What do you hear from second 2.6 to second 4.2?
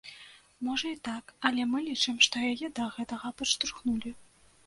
да гэтага падштурхнулі.